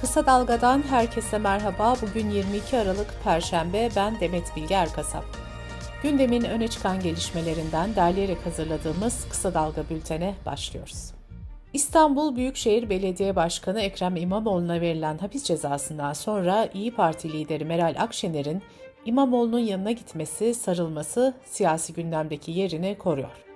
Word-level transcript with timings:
Kısa 0.00 0.26
Dalga'dan 0.26 0.82
herkese 0.82 1.38
merhaba. 1.38 1.94
Bugün 2.02 2.30
22 2.30 2.78
Aralık 2.78 3.14
Perşembe. 3.24 3.88
Ben 3.96 4.20
Demet 4.20 4.56
Bilge 4.56 4.74
Erkasap. 4.74 5.24
Gündemin 6.02 6.44
öne 6.44 6.68
çıkan 6.68 7.00
gelişmelerinden 7.00 7.96
derleyerek 7.96 8.46
hazırladığımız 8.46 9.28
Kısa 9.30 9.54
Dalga 9.54 9.82
bültene 9.90 10.34
başlıyoruz. 10.46 11.10
İstanbul 11.72 12.36
Büyükşehir 12.36 12.90
Belediye 12.90 13.36
Başkanı 13.36 13.80
Ekrem 13.80 14.16
İmamoğlu'na 14.16 14.80
verilen 14.80 15.18
hapis 15.18 15.44
cezasından 15.44 16.12
sonra 16.12 16.68
İyi 16.74 16.94
Parti 16.94 17.32
lideri 17.32 17.64
Meral 17.64 17.94
Akşener'in 17.98 18.62
İmamoğlu'nun 19.04 19.58
yanına 19.58 19.90
gitmesi, 19.90 20.54
sarılması 20.54 21.34
siyasi 21.44 21.92
gündemdeki 21.92 22.52
yerini 22.52 22.98
koruyor. 22.98 23.47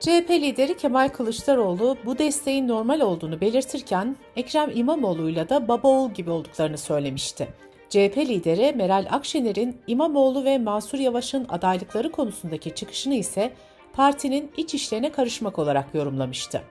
CHP 0.00 0.30
lideri 0.30 0.76
Kemal 0.76 1.08
Kılıçdaroğlu 1.08 1.96
bu 2.04 2.18
desteğin 2.18 2.68
normal 2.68 3.00
olduğunu 3.00 3.40
belirtirken 3.40 4.16
Ekrem 4.36 4.70
İmamoğlu'yla 4.74 5.48
da 5.48 5.68
baba 5.68 5.88
oğul 5.88 6.10
gibi 6.10 6.30
olduklarını 6.30 6.78
söylemişti. 6.78 7.48
CHP 7.88 8.18
lideri 8.18 8.72
Meral 8.76 9.06
Akşener'in 9.10 9.76
İmamoğlu 9.86 10.44
ve 10.44 10.58
Mansur 10.58 10.98
Yavaş'ın 10.98 11.46
adaylıkları 11.48 12.12
konusundaki 12.12 12.74
çıkışını 12.74 13.14
ise 13.14 13.52
partinin 13.92 14.52
iç 14.56 14.74
işlerine 14.74 15.12
karışmak 15.12 15.58
olarak 15.58 15.94
yorumlamıştı. 15.94 16.62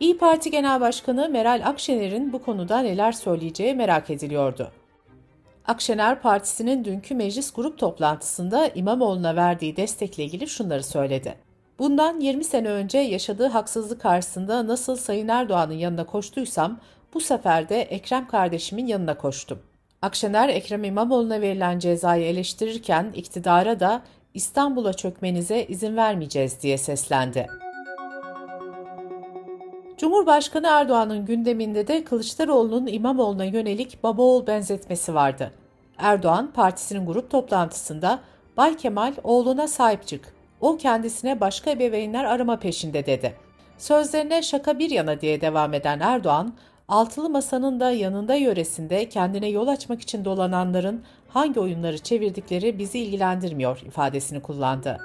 İyi 0.00 0.18
Parti 0.18 0.50
Genel 0.50 0.80
Başkanı 0.80 1.28
Meral 1.28 1.62
Akşener'in 1.64 2.32
bu 2.32 2.42
konuda 2.42 2.78
neler 2.78 3.12
söyleyeceği 3.12 3.74
merak 3.74 4.10
ediliyordu. 4.10 4.72
Akşener 5.66 6.22
Partisi'nin 6.22 6.84
dünkü 6.84 7.14
meclis 7.14 7.52
grup 7.52 7.78
toplantısında 7.78 8.68
İmamoğlu'na 8.68 9.36
verdiği 9.36 9.76
destekle 9.76 10.24
ilgili 10.24 10.48
şunları 10.48 10.82
söyledi. 10.82 11.34
Bundan 11.78 12.20
20 12.20 12.44
sene 12.44 12.68
önce 12.68 12.98
yaşadığı 12.98 13.46
haksızlık 13.46 14.00
karşısında 14.00 14.66
nasıl 14.66 14.96
Sayın 14.96 15.28
Erdoğan'ın 15.28 15.74
yanına 15.74 16.06
koştuysam 16.06 16.80
bu 17.14 17.20
sefer 17.20 17.68
de 17.68 17.82
Ekrem 17.82 18.28
kardeşimin 18.28 18.86
yanına 18.86 19.18
koştum. 19.18 19.58
Akşener 20.02 20.48
Ekrem 20.48 20.84
İmamoğlu'na 20.84 21.40
verilen 21.40 21.78
cezayı 21.78 22.24
eleştirirken 22.24 23.12
iktidara 23.14 23.80
da 23.80 24.02
İstanbul'a 24.34 24.92
çökmenize 24.92 25.64
izin 25.64 25.96
vermeyeceğiz 25.96 26.62
diye 26.62 26.78
seslendi. 26.78 27.46
Cumhurbaşkanı 29.98 30.66
Erdoğan'ın 30.66 31.26
gündeminde 31.26 31.86
de 31.88 32.04
Kılıçdaroğlu'nun 32.04 32.86
İmamoğlu'na 32.86 33.44
yönelik 33.44 34.02
baba 34.02 34.22
oğul 34.22 34.46
benzetmesi 34.46 35.14
vardı. 35.14 35.50
Erdoğan 35.98 36.52
partisinin 36.52 37.06
grup 37.06 37.30
toplantısında 37.30 38.20
Bay 38.56 38.76
Kemal 38.76 39.14
oğluna 39.24 39.68
sahip 39.68 40.06
çık, 40.06 40.33
o 40.64 40.76
kendisine 40.76 41.40
başka 41.40 41.70
ebeveynler 41.70 42.24
arama 42.24 42.58
peşinde 42.58 43.06
dedi. 43.06 43.34
Sözlerine 43.78 44.42
şaka 44.42 44.78
bir 44.78 44.90
yana 44.90 45.20
diye 45.20 45.40
devam 45.40 45.74
eden 45.74 46.00
Erdoğan, 46.00 46.54
altılı 46.88 47.30
masanın 47.30 47.80
da 47.80 47.90
yanında 47.90 48.34
yöresinde 48.34 49.08
kendine 49.08 49.48
yol 49.48 49.68
açmak 49.68 50.00
için 50.00 50.24
dolananların 50.24 51.02
hangi 51.28 51.60
oyunları 51.60 51.98
çevirdikleri 51.98 52.78
bizi 52.78 52.98
ilgilendirmiyor 52.98 53.80
ifadesini 53.86 54.42
kullandı. 54.42 54.98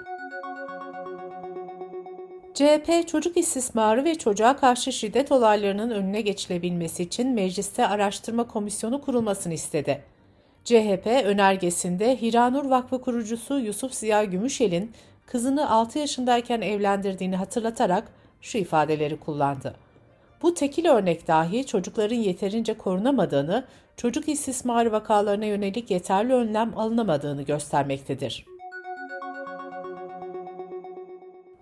CHP 2.54 3.08
çocuk 3.08 3.38
istismarı 3.38 4.06
ve 4.06 4.16
çocuğa 4.16 4.56
karşı 4.56 4.94
şiddet 4.94 5.32
olaylarının 5.32 5.90
önüne 5.90 6.22
geçilebilmesi 6.22 7.04
için 7.04 7.30
mecliste 7.30 7.88
araştırma 7.88 8.48
komisyonu 8.48 9.02
kurulmasını 9.02 9.54
istedi. 9.54 10.04
CHP 10.64 11.08
önergesinde 11.26 12.22
Hiranur 12.22 12.66
Vakfı 12.66 13.02
kurucusu 13.02 13.60
Yusuf 13.60 13.94
Ziya 13.94 14.24
Gümüşel'in 14.24 14.92
kızını 15.32 15.70
6 15.70 16.00
yaşındayken 16.00 16.62
evlendirdiğini 16.62 17.36
hatırlatarak 17.36 18.12
şu 18.42 18.58
ifadeleri 18.58 19.20
kullandı. 19.20 19.76
Bu 20.42 20.54
tekil 20.54 20.86
örnek 20.86 21.28
dahi 21.28 21.66
çocukların 21.66 22.16
yeterince 22.16 22.74
korunamadığını, 22.74 23.66
çocuk 23.98 24.30
istismarı 24.30 24.92
vakalarına 24.92 25.46
yönelik 25.46 25.92
yeterli 25.92 26.34
önlem 26.34 26.78
alınamadığını 26.78 27.42
göstermektedir. 27.42 28.46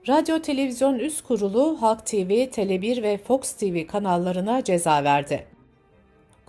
Radyo 0.08 0.40
Televizyon 0.40 1.00
Üst 1.00 1.22
Kurulu 1.22 1.78
Halk 1.82 2.06
TV, 2.06 2.32
Tele1 2.32 3.04
ve 3.04 3.18
Fox 3.18 3.54
TV 3.54 3.88
kanallarına 3.88 4.64
ceza 4.64 5.04
verdi. 5.04 5.57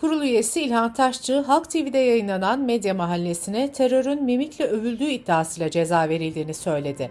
Kurul 0.01 0.23
üyesi 0.23 0.63
İlhan 0.63 0.93
Taşçı, 0.93 1.39
Halk 1.39 1.71
TV'de 1.71 1.99
yayınlanan 1.99 2.61
Medya 2.61 2.95
Mahallesi'ne 2.95 3.73
terörün 3.73 4.25
mimikle 4.25 4.65
övüldüğü 4.65 5.09
iddiasıyla 5.11 5.71
ceza 5.71 6.09
verildiğini 6.09 6.55
söyledi. 6.55 7.11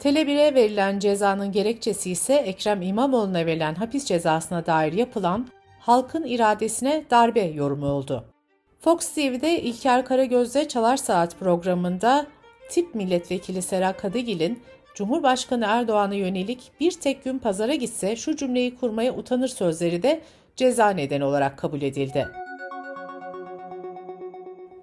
Tele1'e 0.00 0.54
verilen 0.54 0.98
cezanın 0.98 1.52
gerekçesi 1.52 2.10
ise 2.10 2.34
Ekrem 2.34 2.82
İmamoğlu'na 2.82 3.46
verilen 3.46 3.74
hapis 3.74 4.04
cezasına 4.04 4.66
dair 4.66 4.92
yapılan 4.92 5.48
halkın 5.80 6.24
iradesine 6.24 7.04
darbe 7.10 7.40
yorumu 7.40 7.86
oldu. 7.86 8.24
Fox 8.80 9.08
TV'de 9.08 9.62
İlker 9.62 10.04
Karagöz'de 10.04 10.68
Çalar 10.68 10.96
Saat 10.96 11.38
programında 11.38 12.26
tip 12.70 12.94
milletvekili 12.94 13.62
Sera 13.62 13.92
Kadıgil'in 13.92 14.62
Cumhurbaşkanı 14.94 15.64
Erdoğan'a 15.68 16.14
yönelik 16.14 16.72
bir 16.80 16.92
tek 16.92 17.24
gün 17.24 17.38
pazara 17.38 17.74
gitse 17.74 18.16
şu 18.16 18.36
cümleyi 18.36 18.76
kurmaya 18.76 19.14
utanır 19.14 19.48
sözleri 19.48 20.02
de 20.02 20.20
ceza 20.56 20.90
nedeni 20.90 21.24
olarak 21.24 21.58
kabul 21.58 21.82
edildi. 21.82 22.28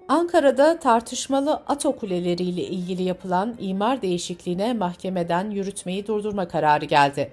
Ankara'da 0.08 0.78
tartışmalı 0.78 1.62
ato 1.66 1.96
kuleleriyle 1.96 2.62
ilgili 2.62 3.02
yapılan 3.02 3.56
imar 3.60 4.02
değişikliğine 4.02 4.72
mahkemeden 4.72 5.50
yürütmeyi 5.50 6.06
durdurma 6.06 6.48
kararı 6.48 6.84
geldi. 6.84 7.32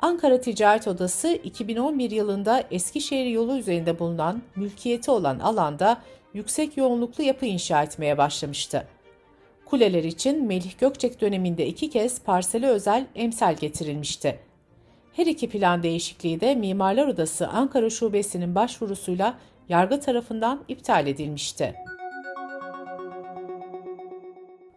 Ankara 0.00 0.40
Ticaret 0.40 0.88
Odası 0.88 1.28
2011 1.28 2.10
yılında 2.10 2.64
Eskişehir 2.70 3.26
yolu 3.26 3.58
üzerinde 3.58 3.98
bulunan 3.98 4.42
mülkiyeti 4.56 5.10
olan 5.10 5.38
alanda 5.38 6.02
yüksek 6.34 6.76
yoğunluklu 6.76 7.24
yapı 7.24 7.46
inşa 7.46 7.82
etmeye 7.82 8.18
başlamıştı. 8.18 8.86
Kuleler 9.66 10.04
için 10.04 10.46
Melih 10.46 10.78
Gökçek 10.78 11.20
döneminde 11.20 11.66
iki 11.66 11.90
kez 11.90 12.22
parsele 12.22 12.66
özel 12.66 13.06
emsal 13.14 13.54
getirilmişti. 13.54 14.38
Her 15.12 15.26
iki 15.26 15.48
plan 15.48 15.82
değişikliği 15.82 16.40
de 16.40 16.54
Mimarlar 16.54 17.06
Odası 17.06 17.48
Ankara 17.48 17.90
Şubesi'nin 17.90 18.54
başvurusuyla 18.54 19.34
yargı 19.68 20.00
tarafından 20.00 20.60
iptal 20.68 21.06
edilmişti. 21.06 21.74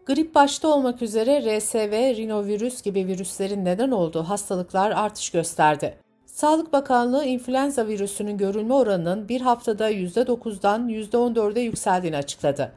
Grip 0.06 0.36
başta 0.36 0.68
olmak 0.68 1.02
üzere 1.02 1.60
RSV, 1.60 2.16
rinovirüs 2.16 2.82
gibi 2.82 3.08
virüslerin 3.08 3.66
neden 3.66 3.92
olduğu 3.92 4.24
hastalıklar 4.24 4.92
artış 4.92 5.30
gösterdi. 5.30 5.98
Sağlık 6.26 6.74
Bakanlığı 6.74 7.26
influenza 7.26 7.88
virüsünün 7.88 8.38
görülme 8.38 8.74
oranının 8.74 9.30
bir 9.30 9.42
haftada 9.42 9.92
%9'dan 9.92 10.90
%14'e 10.90 11.62
yükseldiğini 11.62 12.18
açıkladı. 12.18 12.72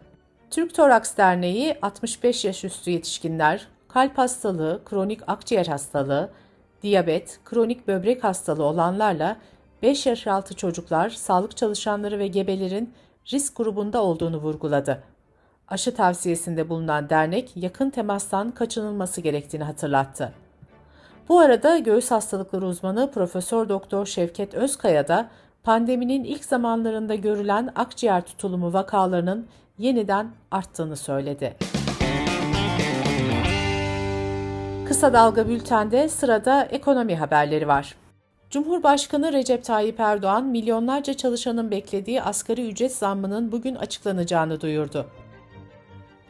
Türk 0.50 0.74
Toraks 0.74 1.16
Derneği 1.16 1.76
65 1.82 2.44
yaş 2.44 2.64
üstü 2.64 2.90
yetişkinler, 2.90 3.66
kalp 3.88 4.18
hastalığı, 4.18 4.80
kronik 4.84 5.20
akciğer 5.26 5.66
hastalığı, 5.66 6.30
diyabet, 6.82 7.40
kronik 7.44 7.88
böbrek 7.88 8.24
hastalığı 8.24 8.64
olanlarla 8.64 9.36
5 9.82 10.06
yaş 10.06 10.26
altı 10.26 10.54
çocuklar, 10.54 11.10
sağlık 11.10 11.56
çalışanları 11.56 12.18
ve 12.18 12.26
gebelerin 12.26 12.94
risk 13.32 13.56
grubunda 13.56 14.02
olduğunu 14.02 14.36
vurguladı. 14.36 15.02
Aşı 15.68 15.94
tavsiyesinde 15.94 16.68
bulunan 16.68 17.10
dernek 17.10 17.56
yakın 17.56 17.90
temastan 17.90 18.50
kaçınılması 18.50 19.20
gerektiğini 19.20 19.64
hatırlattı. 19.64 20.32
Bu 21.28 21.38
arada 21.38 21.78
göğüs 21.78 22.10
hastalıkları 22.10 22.66
uzmanı 22.66 23.10
Profesör 23.10 23.68
Doktor 23.68 24.06
Şevket 24.06 24.54
Özkaya 24.54 25.08
da 25.08 25.28
pandeminin 25.62 26.24
ilk 26.24 26.44
zamanlarında 26.44 27.14
görülen 27.14 27.72
akciğer 27.74 28.26
tutulumu 28.26 28.72
vakalarının 28.72 29.46
yeniden 29.78 30.30
arttığını 30.50 30.96
söyledi. 30.96 31.77
Kısa 34.88 35.12
Dalga 35.12 35.48
Bülten'de 35.48 36.08
sırada 36.08 36.64
ekonomi 36.64 37.16
haberleri 37.16 37.68
var. 37.68 37.94
Cumhurbaşkanı 38.50 39.32
Recep 39.32 39.64
Tayyip 39.64 40.00
Erdoğan 40.00 40.44
milyonlarca 40.44 41.14
çalışanın 41.14 41.70
beklediği 41.70 42.22
asgari 42.22 42.68
ücret 42.68 42.94
zammının 42.94 43.52
bugün 43.52 43.74
açıklanacağını 43.74 44.60
duyurdu. 44.60 45.06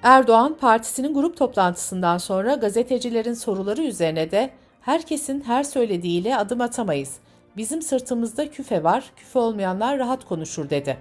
Erdoğan 0.03 0.57
partisinin 0.61 1.15
grup 1.15 1.37
toplantısından 1.37 2.19
sonra 2.19 2.55
gazetecilerin 2.55 3.35
soruları 3.35 3.83
üzerine 3.83 4.31
de 4.31 4.51
herkesin 4.81 5.41
her 5.41 5.63
söylediğiyle 5.63 6.37
adım 6.37 6.61
atamayız. 6.61 7.17
Bizim 7.57 7.83
sırtımızda 7.83 8.51
küfe 8.51 8.85
var, 8.85 9.05
küfe 9.17 9.39
olmayanlar 9.39 9.99
rahat 9.99 10.25
konuşur 10.25 10.71
dedi. 10.71 10.99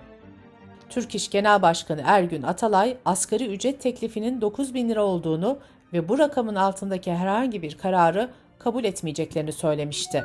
Türk 0.90 1.16
İş 1.16 1.30
Genel 1.30 1.62
Başkanı 1.62 2.02
Ergün 2.06 2.44
Atalay, 2.44 2.98
asgari 3.06 3.46
ücret 3.48 3.82
teklifinin 3.82 4.42
9 4.42 4.74
bin 4.74 4.90
lira 4.90 5.04
olduğunu 5.04 5.58
ve 5.94 6.10
bu 6.10 6.20
rakamın 6.20 6.56
altındaki 6.56 7.14
herhangi 7.14 7.62
bir 7.62 7.78
kararı 7.78 8.30
kabul 8.60 8.84
etmeyeceklerini 8.84 9.52
söylemişti. 9.52 10.24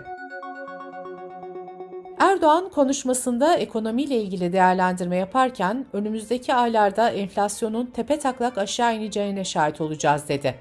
Erdoğan 2.19 2.69
konuşmasında 2.69 3.57
ekonomiyle 3.57 4.17
ilgili 4.17 4.53
değerlendirme 4.53 5.17
yaparken 5.17 5.87
önümüzdeki 5.93 6.55
aylarda 6.55 7.11
enflasyonun 7.11 7.87
tepe 7.87 8.19
taklak 8.19 8.59
aşağı 8.59 8.97
ineceğine 8.97 9.45
şahit 9.45 9.81
olacağız 9.81 10.29
dedi. 10.29 10.55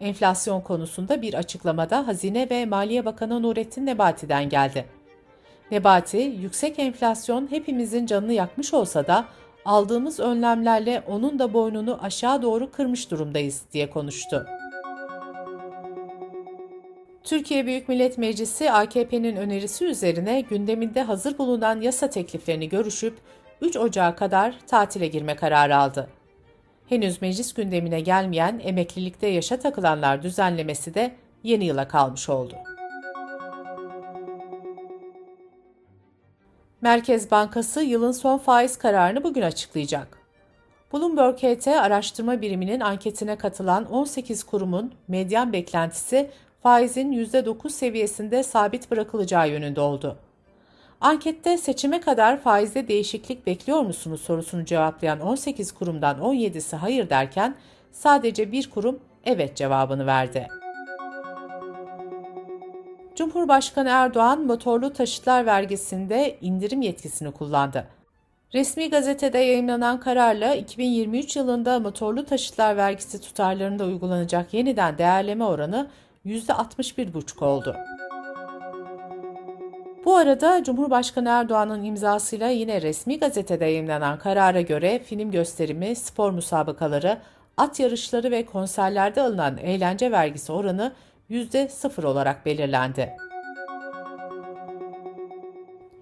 Enflasyon 0.00 0.60
konusunda 0.60 1.22
bir 1.22 1.34
açıklamada 1.34 2.06
Hazine 2.06 2.50
ve 2.50 2.66
Maliye 2.66 3.04
Bakanı 3.04 3.42
Nurettin 3.42 3.86
Nebati'den 3.86 4.48
geldi. 4.48 4.84
Nebati, 5.70 6.16
yüksek 6.18 6.78
enflasyon 6.78 7.50
hepimizin 7.50 8.06
canını 8.06 8.32
yakmış 8.32 8.74
olsa 8.74 9.06
da 9.06 9.24
aldığımız 9.64 10.20
önlemlerle 10.20 11.02
onun 11.08 11.38
da 11.38 11.52
boynunu 11.52 11.98
aşağı 12.02 12.42
doğru 12.42 12.70
kırmış 12.70 13.10
durumdayız 13.10 13.62
diye 13.72 13.90
konuştu. 13.90 14.46
Türkiye 17.24 17.66
Büyük 17.66 17.88
Millet 17.88 18.18
Meclisi 18.18 18.70
AKP'nin 18.70 19.36
önerisi 19.36 19.84
üzerine 19.84 20.40
gündeminde 20.40 21.02
hazır 21.02 21.38
bulunan 21.38 21.80
yasa 21.80 22.10
tekliflerini 22.10 22.68
görüşüp 22.68 23.18
3 23.60 23.76
Ocağı 23.76 24.16
kadar 24.16 24.54
tatile 24.66 25.06
girme 25.06 25.36
kararı 25.36 25.76
aldı. 25.76 26.08
Henüz 26.88 27.22
meclis 27.22 27.54
gündemine 27.54 28.00
gelmeyen 28.00 28.60
emeklilikte 28.64 29.26
yaşa 29.26 29.58
takılanlar 29.58 30.22
düzenlemesi 30.22 30.94
de 30.94 31.14
yeni 31.42 31.64
yıla 31.64 31.88
kalmış 31.88 32.28
oldu. 32.28 32.54
Merkez 36.84 37.30
Bankası 37.30 37.82
yılın 37.82 38.12
son 38.12 38.38
faiz 38.38 38.78
kararını 38.78 39.24
bugün 39.24 39.42
açıklayacak. 39.42 40.18
Bloomberg 40.92 41.38
HT 41.38 41.68
araştırma 41.68 42.40
biriminin 42.40 42.80
anketine 42.80 43.36
katılan 43.36 43.84
18 43.92 44.44
kurumun 44.44 44.92
medyan 45.08 45.52
beklentisi 45.52 46.30
faizin 46.62 47.12
%9 47.12 47.70
seviyesinde 47.70 48.42
sabit 48.42 48.90
bırakılacağı 48.90 49.50
yönünde 49.50 49.80
oldu. 49.80 50.16
Ankette 51.00 51.58
seçime 51.58 52.00
kadar 52.00 52.40
faizde 52.40 52.88
değişiklik 52.88 53.46
bekliyor 53.46 53.80
musunuz 53.80 54.20
sorusunu 54.20 54.64
cevaplayan 54.64 55.20
18 55.20 55.72
kurumdan 55.72 56.18
17'si 56.18 56.76
hayır 56.76 57.10
derken 57.10 57.54
sadece 57.92 58.52
bir 58.52 58.70
kurum 58.70 59.00
evet 59.24 59.56
cevabını 59.56 60.06
verdi. 60.06 60.48
Cumhurbaşkanı 63.14 63.88
Erdoğan 63.88 64.40
motorlu 64.42 64.92
taşıtlar 64.92 65.46
vergisinde 65.46 66.38
indirim 66.40 66.82
yetkisini 66.82 67.30
kullandı. 67.30 67.86
Resmi 68.54 68.90
gazetede 68.90 69.38
yayınlanan 69.38 70.00
kararla 70.00 70.54
2023 70.54 71.36
yılında 71.36 71.80
motorlu 71.80 72.24
taşıtlar 72.24 72.76
vergisi 72.76 73.20
tutarlarında 73.20 73.84
uygulanacak 73.84 74.54
yeniden 74.54 74.98
değerleme 74.98 75.44
oranı 75.44 75.88
%61,5 76.26 77.44
oldu. 77.44 77.76
Bu 80.04 80.16
arada 80.16 80.64
Cumhurbaşkanı 80.64 81.28
Erdoğan'ın 81.28 81.84
imzasıyla 81.84 82.48
yine 82.48 82.82
resmi 82.82 83.18
gazetede 83.18 83.64
yayınlanan 83.64 84.18
karara 84.18 84.60
göre 84.60 84.98
film 84.98 85.30
gösterimi, 85.30 85.96
spor 85.96 86.30
musabakaları, 86.30 87.18
at 87.56 87.80
yarışları 87.80 88.30
ve 88.30 88.46
konserlerde 88.46 89.22
alınan 89.22 89.56
eğlence 89.58 90.12
vergisi 90.12 90.52
oranı 90.52 90.92
%0 91.30 92.06
olarak 92.06 92.46
belirlendi. 92.46 93.16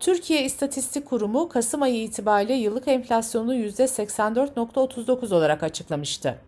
Türkiye 0.01 0.45
İstatistik 0.45 1.07
Kurumu 1.07 1.49
Kasım 1.49 1.83
ayı 1.83 2.03
itibariyle 2.03 2.55
yıllık 2.55 2.89
enflasyonu 2.89 3.55
%84.39 3.55 5.35
olarak 5.35 5.63
açıklamıştı. 5.63 6.39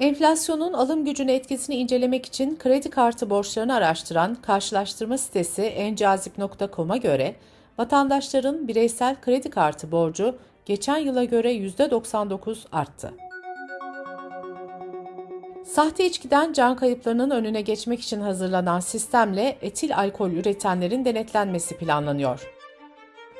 Enflasyonun 0.00 0.72
alım 0.72 1.04
gücüne 1.04 1.34
etkisini 1.34 1.76
incelemek 1.76 2.26
için 2.26 2.56
kredi 2.56 2.90
kartı 2.90 3.30
borçlarını 3.30 3.74
araştıran 3.74 4.34
karşılaştırma 4.34 5.18
sitesi 5.18 5.62
encazip.com'a 5.62 6.96
göre 6.96 7.34
vatandaşların 7.78 8.68
bireysel 8.68 9.20
kredi 9.20 9.50
kartı 9.50 9.92
borcu 9.92 10.34
geçen 10.66 10.98
yıla 10.98 11.24
göre 11.24 11.52
%99 11.52 12.56
arttı. 12.72 13.27
Sahte 15.68 16.06
içkiden 16.06 16.52
can 16.52 16.76
kayıplarının 16.76 17.30
önüne 17.30 17.60
geçmek 17.60 18.00
için 18.00 18.20
hazırlanan 18.20 18.80
sistemle 18.80 19.58
etil 19.62 19.96
alkol 19.96 20.30
üretenlerin 20.30 21.04
denetlenmesi 21.04 21.76
planlanıyor. 21.76 22.50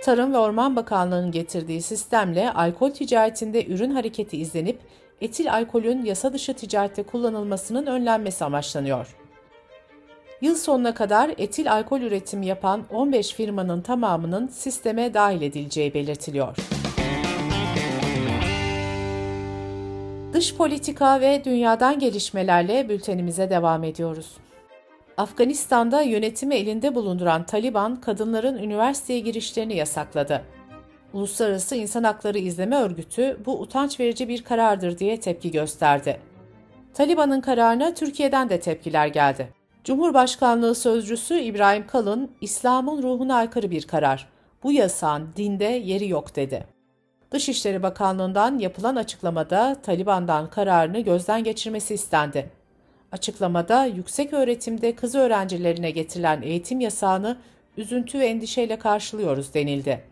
Tarım 0.02 0.32
ve 0.32 0.38
Orman 0.38 0.76
Bakanlığı'nın 0.76 1.32
getirdiği 1.32 1.82
sistemle 1.82 2.52
alkol 2.52 2.90
ticaretinde 2.90 3.66
ürün 3.66 3.90
hareketi 3.90 4.36
izlenip 4.36 4.78
etil 5.20 5.52
alkolün 5.52 6.04
yasa 6.04 6.32
dışı 6.32 6.54
ticarette 6.54 7.02
kullanılmasının 7.02 7.86
önlenmesi 7.86 8.44
amaçlanıyor. 8.44 9.16
Yıl 10.40 10.54
sonuna 10.54 10.94
kadar 10.94 11.30
etil 11.38 11.72
alkol 11.72 12.00
üretimi 12.00 12.46
yapan 12.46 12.84
15 12.90 13.32
firmanın 13.32 13.80
tamamının 13.80 14.48
sisteme 14.48 15.14
dahil 15.14 15.42
edileceği 15.42 15.94
belirtiliyor. 15.94 16.56
Dış 20.32 20.54
politika 20.54 21.20
ve 21.20 21.44
dünyadan 21.44 21.98
gelişmelerle 21.98 22.88
bültenimize 22.88 23.50
devam 23.50 23.84
ediyoruz. 23.84 24.36
Afganistan'da 25.16 26.02
yönetimi 26.02 26.54
elinde 26.54 26.94
bulunduran 26.94 27.46
Taliban, 27.46 28.00
kadınların 28.00 28.58
üniversiteye 28.58 29.20
girişlerini 29.20 29.76
yasakladı. 29.76 30.42
Uluslararası 31.12 31.76
İnsan 31.76 32.04
Hakları 32.04 32.38
İzleme 32.38 32.76
Örgütü 32.76 33.40
bu 33.46 33.60
utanç 33.60 34.00
verici 34.00 34.28
bir 34.28 34.44
karardır 34.44 34.98
diye 34.98 35.20
tepki 35.20 35.50
gösterdi. 35.50 36.20
Taliban'ın 36.94 37.40
kararına 37.40 37.94
Türkiye'den 37.94 38.50
de 38.50 38.60
tepkiler 38.60 39.06
geldi. 39.06 39.48
Cumhurbaşkanlığı 39.84 40.74
sözcüsü 40.74 41.38
İbrahim 41.38 41.86
Kalın, 41.86 42.30
İslam'ın 42.40 43.02
ruhuna 43.02 43.34
aykırı 43.34 43.70
bir 43.70 43.86
karar. 43.86 44.28
Bu 44.62 44.72
yasağın 44.72 45.28
dinde 45.36 45.64
yeri 45.64 46.08
yok 46.08 46.36
dedi. 46.36 46.77
Dışişleri 47.30 47.82
Bakanlığı'ndan 47.82 48.58
yapılan 48.58 48.96
açıklamada 48.96 49.76
Taliban'dan 49.82 50.50
kararını 50.50 51.00
gözden 51.00 51.44
geçirmesi 51.44 51.94
istendi. 51.94 52.50
Açıklamada 53.12 53.84
yüksek 53.84 54.32
öğretimde 54.32 54.94
kız 54.94 55.14
öğrencilerine 55.14 55.90
getirilen 55.90 56.42
eğitim 56.42 56.80
yasağını 56.80 57.36
üzüntü 57.76 58.18
ve 58.18 58.26
endişeyle 58.26 58.78
karşılıyoruz 58.78 59.54
denildi. 59.54 60.04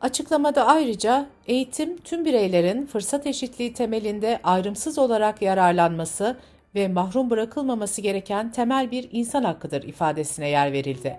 Açıklamada 0.00 0.66
ayrıca 0.66 1.26
eğitim 1.46 1.98
tüm 1.98 2.24
bireylerin 2.24 2.86
fırsat 2.86 3.26
eşitliği 3.26 3.72
temelinde 3.72 4.40
ayrımsız 4.44 4.98
olarak 4.98 5.42
yararlanması 5.42 6.36
ve 6.74 6.88
mahrum 6.88 7.30
bırakılmaması 7.30 8.00
gereken 8.00 8.52
temel 8.52 8.90
bir 8.90 9.08
insan 9.12 9.44
hakkıdır 9.44 9.82
ifadesine 9.82 10.48
yer 10.48 10.72
verildi. 10.72 11.16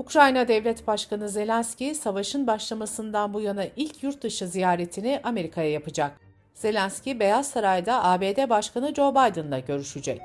Ukrayna 0.00 0.48
Devlet 0.48 0.86
Başkanı 0.86 1.28
Zelenski, 1.28 1.94
savaşın 1.94 2.46
başlamasından 2.46 3.34
bu 3.34 3.40
yana 3.40 3.64
ilk 3.76 4.02
yurt 4.02 4.22
dışı 4.22 4.48
ziyaretini 4.48 5.20
Amerika'ya 5.24 5.70
yapacak. 5.70 6.20
Zelenski, 6.54 7.20
Beyaz 7.20 7.48
Saray'da 7.48 8.04
ABD 8.04 8.50
Başkanı 8.50 8.94
Joe 8.94 9.10
Biden'la 9.10 9.58
görüşecek. 9.58 10.20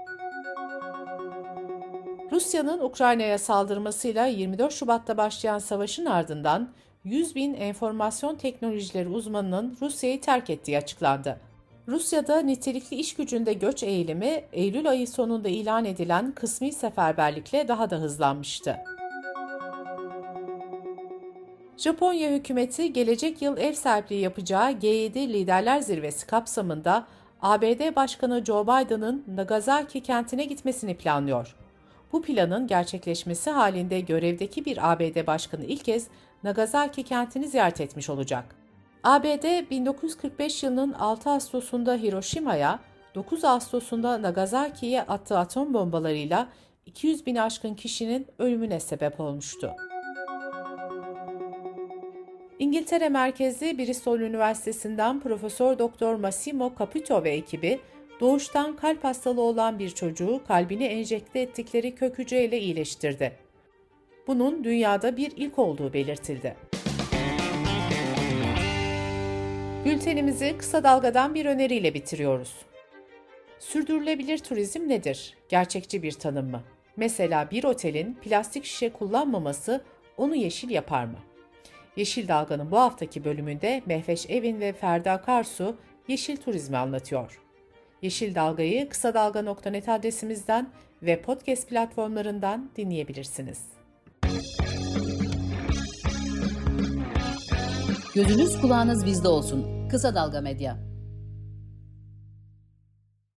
Rusya'nın 2.32 2.80
Ukrayna'ya 2.80 3.38
saldırmasıyla 3.38 4.26
24 4.26 4.74
Şubat'ta 4.74 5.18
başlayan 5.18 5.60
savaşın 5.60 6.06
ardından 6.06 6.70
100 7.04 7.36
bin 7.36 7.54
enformasyon 7.54 8.36
teknolojileri 8.36 9.10
uzmanının 9.10 9.78
Rusya'yı 9.82 10.22
terk 10.22 10.50
ettiği 10.50 10.78
açıklandı. 10.78 11.40
Rusya'da 11.88 12.40
nitelikli 12.40 12.96
iş 12.96 13.14
gücünde 13.14 13.54
göç 13.54 13.84
eğilimi 13.84 14.44
Eylül 14.54 14.90
ayı 14.90 15.08
sonunda 15.08 15.50
ilan 15.50 15.86
edilen 15.86 16.32
kısmi 16.32 16.72
seferberlikle 16.72 17.68
daha 17.68 17.90
da 17.90 17.96
hızlanmıştı. 17.96 18.78
Japonya 21.78 22.32
hükümeti 22.32 22.94
gelecek 22.94 23.42
yıl 23.42 23.58
ev 23.58 23.74
sahipliği 23.74 24.22
yapacağı 24.22 24.72
G7 24.72 25.16
Liderler 25.16 25.80
Zirvesi 25.80 26.28
kapsamında 26.28 27.06
ABD 27.42 27.96
Başkanı 27.96 28.46
Joe 28.46 28.64
Biden'ın 28.64 29.24
Nagasaki 29.36 30.04
kentine 30.04 30.46
gitmesini 30.46 30.98
planlıyor. 30.98 31.56
Bu 32.14 32.22
planın 32.22 32.68
gerçekleşmesi 32.68 33.50
halinde 33.50 34.00
görevdeki 34.00 34.66
bir 34.66 34.92
ABD 34.92 35.28
başkanı 35.28 35.66
ilk 35.66 35.86
kez 35.86 36.08
Nagasaki 36.44 37.04
kentini 37.04 37.48
ziyaret 37.48 37.82
etmiş 37.82 38.10
olacak. 38.10 38.56
ABD 39.04 39.70
1945 39.70 40.64
yılının 40.64 40.94
6 40.94 41.30
Ağustos'unda 41.30 41.94
Hiroşima'ya, 41.94 42.80
9 43.16 43.44
Ağustos'unda 43.44 44.22
Nagasaki'ye 44.22 45.02
attığı 45.02 45.38
atom 45.38 45.74
bombalarıyla 45.74 46.48
200 46.86 47.26
bin 47.26 47.36
aşkın 47.36 47.74
kişinin 47.74 48.28
ölümüne 48.40 48.80
sebep 48.80 49.20
olmuştu. 49.20 49.72
İngiltere 52.60 53.10
merkezli 53.10 53.78
Bristol 53.78 54.20
Üniversitesi'nden 54.20 55.20
Profesör 55.20 55.80
Doktor 55.80 56.16
Massimo 56.16 56.74
Caputo 56.80 57.24
ve 57.24 57.30
ekibi 57.30 57.80
doğuştan 58.20 58.76
kalp 58.76 59.04
hastalığı 59.04 59.42
olan 59.42 59.80
bir 59.80 59.90
çocuğu 59.90 60.42
kalbini 60.48 60.84
enjekte 60.84 61.40
ettikleri 61.40 61.96
kök 61.96 62.18
hücreyle 62.18 62.60
iyileştirdi. 62.60 63.32
Bunun 64.28 64.64
dünyada 64.64 65.18
bir 65.18 65.32
ilk 65.36 65.60
olduğu 65.60 65.94
belirtildi. 65.94 66.56
Bültenimizi 69.86 70.56
kısa 70.58 70.84
dalgadan 70.84 71.36
bir 71.36 71.46
öneriyle 71.46 71.94
bitiriyoruz. 71.94 72.56
Sürdürülebilir 73.60 74.38
turizm 74.38 74.90
nedir? 74.90 75.38
Gerçekçi 75.50 76.04
bir 76.04 76.12
tanım 76.12 76.52
mı? 76.52 76.64
Mesela 76.98 77.52
bir 77.52 77.64
otelin 77.64 78.14
plastik 78.14 78.66
şişe 78.66 78.94
kullanmaması 78.94 79.82
onu 80.18 80.36
yeşil 80.36 80.70
yapar 80.70 81.06
mı? 81.06 81.18
Yeşil 81.96 82.28
Dalga'nın 82.28 82.72
bu 82.72 82.80
haftaki 82.80 83.26
bölümünde 83.26 83.82
Mehveş 83.86 84.30
Evin 84.30 84.60
ve 84.60 84.74
Ferda 84.74 85.22
Karsu 85.22 85.76
yeşil 86.08 86.38
turizmi 86.38 86.78
anlatıyor. 86.78 87.42
Yeşil 88.02 88.36
Dalga'yı 88.36 88.90
kısa 88.90 89.14
dalga.net 89.14 89.90
adresimizden 89.90 90.70
ve 91.02 91.22
podcast 91.22 91.70
platformlarından 91.70 92.70
dinleyebilirsiniz. 92.78 93.64
Gözünüz 98.16 98.62
kulağınız 98.62 99.06
bizde 99.06 99.28
olsun. 99.28 99.90
Kısa 99.90 100.16
Dalga 100.16 100.42
Medya. 100.42 100.95